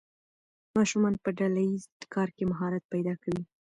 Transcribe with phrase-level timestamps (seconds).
[0.77, 3.43] ماشومان په ډله ییز کار کې مهارت پیدا کوي.